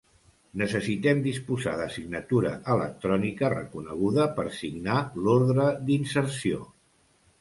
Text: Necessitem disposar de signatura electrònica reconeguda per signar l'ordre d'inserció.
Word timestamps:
Necessitem 0.59 1.19
disposar 1.25 1.73
de 1.81 1.85
signatura 1.97 2.53
electrònica 2.77 3.53
reconeguda 3.55 4.27
per 4.41 4.47
signar 4.61 4.97
l'ordre 5.27 5.69
d'inserció. 5.91 6.65